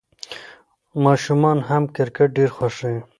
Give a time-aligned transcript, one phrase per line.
[1.05, 2.99] ماشومان هم کرکټ ډېر خوښوي.